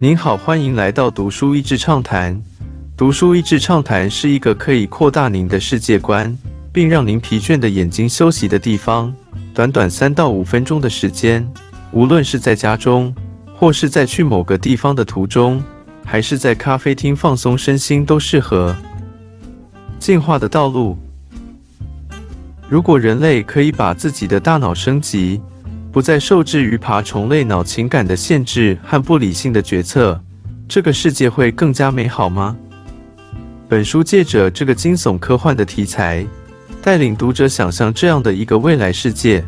[0.00, 2.40] 您好，欢迎来到读书益智畅谈。
[2.96, 6.38] 读书益智畅谈是一个可以扩大您的世界观，
[6.72, 9.12] 并让您疲倦的眼睛休息的地方。
[9.52, 11.44] 短短三到五分钟的时间，
[11.90, 13.12] 无论是在家中，
[13.56, 15.60] 或是在去某个地方的途中，
[16.04, 18.76] 还是在咖啡厅放松身心，都适合。
[19.98, 20.96] 进化的道路。
[22.68, 25.40] 如果人类可以把自己的大脑升级，
[25.90, 30.20] 不再受制于爬虫类脑情感的限制和不理性的决策，
[30.68, 32.56] 这个世界会更加美好吗？
[33.68, 36.24] 本书借着这个惊悚科幻的题材，
[36.82, 39.44] 带领读者想象这样的一个未来世界。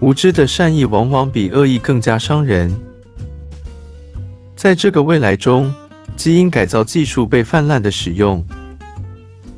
[0.00, 2.74] 无知的善意往往比恶意更加伤人。
[4.56, 5.72] 在这个未来中，
[6.16, 8.44] 基因改造技术被泛滥的使用，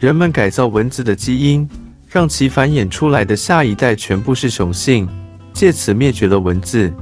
[0.00, 1.68] 人们改造蚊子的基因。
[2.06, 5.08] 让其繁衍出来的下一代全部是雄性，
[5.54, 6.92] 借此灭绝了蚊子。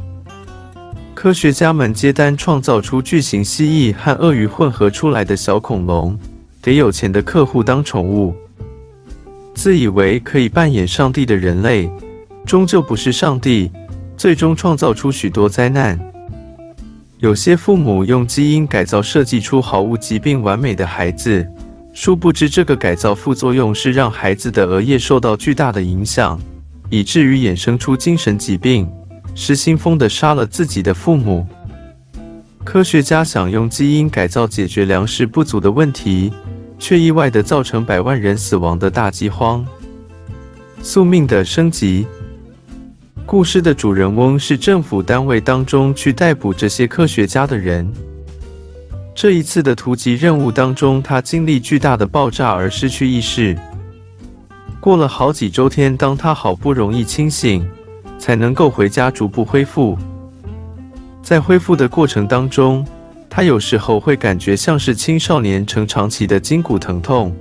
[1.15, 6.19] 科学家们接单创造出巨型蜥蜴和鳄鱼混合出来的小恐龙，
[6.61, 8.35] 给有钱的客户当宠物。
[9.55, 11.91] 自以为可以扮演上帝的人类，
[12.45, 13.71] 终究不是上帝，
[14.17, 15.99] 最终创造出许多灾难。
[17.19, 21.47] 有些父母用基因改造设计出毫无疾病、完美的孩子。
[21.95, 26.41] 殊不知，这个改造副作用是让孩子的额叶受到巨大的影响，
[26.93, 28.87] 以至于衍生出精神疾病，
[29.35, 31.47] 失心疯的杀了自己的父母。
[32.63, 36.31] 科学家想用基因改造解决粮食不足的问题，
[36.79, 39.65] 却意外的造成百万人死亡的大饥荒。
[40.83, 42.07] 宿命的升级。
[43.25, 47.91] 故事的主人翁是政府单位当中去逮捕这些科学家的人。
[49.15, 53.57] 这一次的突击任务当中，他经历巨大的爆炸而失去意识。
[54.83, 57.65] 过了好几周天，当他好不容易清醒，
[58.19, 59.97] 才能够回家逐步恢复。
[61.23, 62.85] 在恢复的过程当中，
[63.31, 67.33] 他有时候会感觉像是青少年成长期的筋骨疼痛，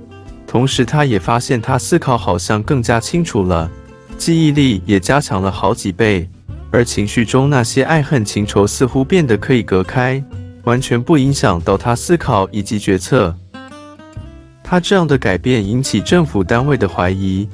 [0.46, 3.68] 同时他也发现他思考好像更加清楚了，
[4.16, 6.30] 记忆力也加强了好几倍，
[6.70, 10.22] 而情绪中那些爱恨情仇似乎变得可以隔开。
[10.62, 13.34] 完全不影响到他思考以及决策。
[14.72, 17.46] 他这样的改变引起政府单位的怀疑。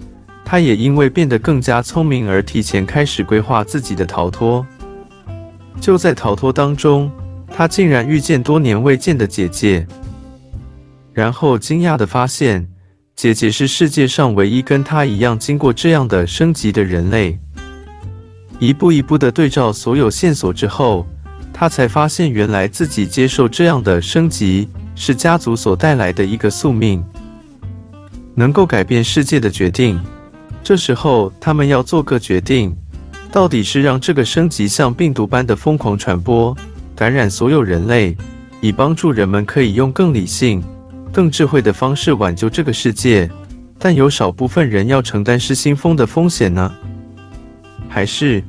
[0.44, 4.64] 他也因为变得更加聪明而提前开始规划自己的逃脱。
[5.80, 7.10] 就在逃脱当中，
[7.52, 9.84] 他竟然遇见多年未见的姐姐，
[11.12, 12.68] 然后惊讶的发现，
[13.16, 17.36] 姐姐是世界上唯一跟他一样经过这样的升级的人类。
[18.60, 21.04] 一步一步的对照所有线索之后。
[21.52, 27.02] 他才发现，原来自己接受这样的升级是家族所带来的一个宿命，
[28.34, 29.98] 能够改变世界的决定。
[30.64, 32.76] 这时候，他们要做个决定：
[33.30, 36.54] 到底是让这个升级像病毒般的疯狂传播，
[36.96, 38.16] 感染所有人类，
[38.60, 40.60] 以帮助人们可以用更理性、
[41.12, 43.30] 更智慧的方式挽救这个世界，
[43.78, 46.74] 但有少部分人要承担失心疯的风险呢？
[47.88, 48.42] 还是？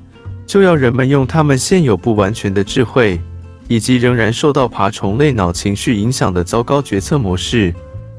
[0.48, 3.22] 就要人们用他们现有不完全的智慧，
[3.70, 7.74] 以及仍然受到爬虫类脑情绪影响的糟糕决策模式，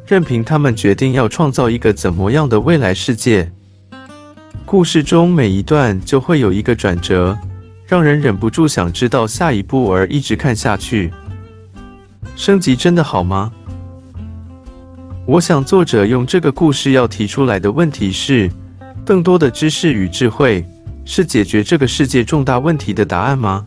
[0.06, 3.50] 任凭他们决定要创造一个怎么样的未来世界。
[4.64, 7.36] 故事中每一段就会有一个转折，
[7.84, 11.12] 让人忍不住想知道下一步而一直看下去。
[12.36, 13.52] 升级真的好吗？
[15.26, 18.48] 我想作者用这个故事要提出来的问题是：
[19.04, 20.64] 更多的知识与智慧。
[21.04, 23.66] 是解决这个世界重大问题的答案吗？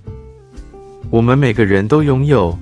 [1.09, 2.57] 我们每个人都拥有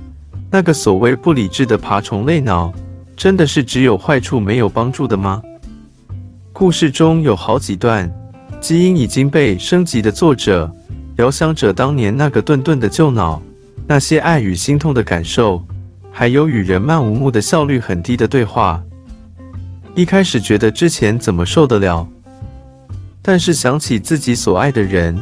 [0.50, 2.74] 那个所谓不理智的爬虫类脑，
[3.16, 5.42] 真的是只有坏处没有帮助的吗？
[6.52, 8.12] 故事中有好几段，
[8.60, 10.70] 基因已经被升级的作者
[11.18, 13.42] 遥想着当年那个顿顿的旧脑，
[13.88, 15.64] 那些爱与心痛的感受，
[16.12, 18.84] 还有与人漫无目的效率很低的对话。
[19.96, 22.08] 一开始觉得之前怎么受得了？
[23.22, 25.18] 但是想起自己所爱的人，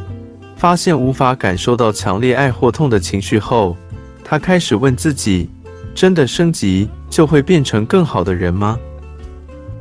[0.59, 3.77] 发现无法感受到强烈爱或痛的情绪后，
[4.25, 5.49] 他开始问自己：
[5.95, 8.77] 真的升级就会变成更好的人吗？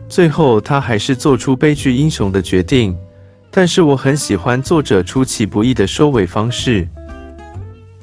[0.08, 2.96] 最后，他还是做出悲剧英雄的决定。
[3.50, 6.86] 但是我很喜欢作者出其不意的收尾方式。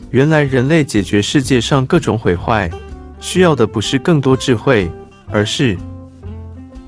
[0.09, 2.69] 原来，人类解决世界上各种毁坏，
[3.21, 4.91] 需要的不是更多智慧，
[5.31, 5.77] 而是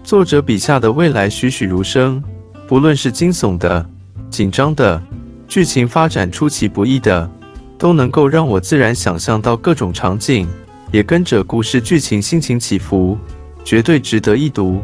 [0.03, 2.21] 作者笔下的未来栩栩如生。
[2.67, 3.87] 不论是惊悚的、
[4.29, 5.01] 紧张的、
[5.47, 7.29] 剧情发展出其不意的，
[7.77, 10.47] 都能够让我自然想象到各种场景，
[10.91, 13.17] 也跟着故事剧情心情起伏，
[13.63, 14.81] 绝对值得一读。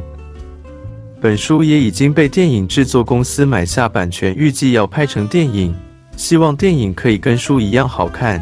[1.21, 5.73] 本书也已经被电影制作公司买下版权，预计要拍成电影，
[6.15, 8.41] 希望电影可以跟书一样好看。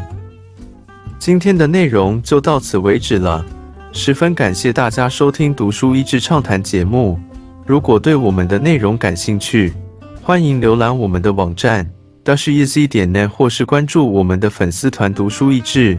[1.18, 3.44] 今天的内容就到此为止了，
[3.92, 7.18] 十分感谢大家收听《读书益智畅谈》节目。
[7.64, 9.72] 如果对我们的内容感兴趣，
[10.20, 11.88] 欢迎浏览我们的网站
[12.24, 15.98] 到是 easy 点呢或是关注我们的粉丝团“读书益智”，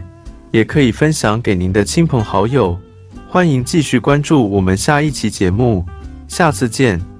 [0.52, 2.78] 也可以分享给您的亲朋好友。
[3.28, 5.84] 欢迎继续关注我们下一期节目，
[6.28, 7.13] 下次见。